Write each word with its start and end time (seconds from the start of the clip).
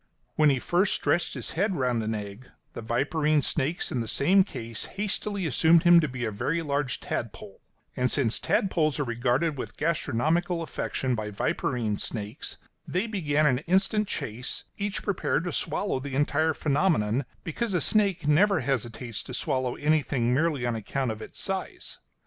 When 0.35 0.49
he 0.49 0.57
first 0.57 0.95
stretched 0.95 1.35
his 1.35 1.51
head 1.51 1.75
round 1.75 2.01
an 2.01 2.15
egg, 2.15 2.49
the 2.73 2.81
viperine 2.81 3.43
snakes 3.43 3.91
in 3.91 3.99
the 4.01 4.07
same 4.07 4.43
case 4.43 4.85
hastily 4.85 5.45
assumed 5.45 5.83
him 5.83 5.99
to 5.99 6.07
be 6.07 6.25
a 6.25 6.31
very 6.31 6.63
large 6.63 6.99
tadpole; 6.99 7.61
and 7.95 8.09
since 8.09 8.39
tadpoles 8.39 8.99
are 8.99 9.03
regarded 9.03 9.59
with 9.59 9.77
gastronomical 9.77 10.63
affection 10.63 11.13
by 11.13 11.29
viperine 11.29 11.99
snakes, 11.99 12.57
they 12.87 13.05
began 13.05 13.45
an 13.45 13.59
instant 13.67 14.07
chase, 14.07 14.63
each 14.79 15.03
prepared 15.03 15.43
to 15.43 15.51
swallow 15.53 15.99
the 15.99 16.15
entire 16.15 16.55
phenomenon, 16.55 17.23
because 17.43 17.75
a 17.75 17.79
snake 17.79 18.27
never 18.27 18.61
hesitates 18.61 19.21
to 19.21 19.35
swallow 19.35 19.75
anything 19.75 20.33
merely 20.33 20.65
on 20.65 20.75
account 20.75 21.11
of 21.11 21.21
its 21.21 21.39
size. 21.39 21.99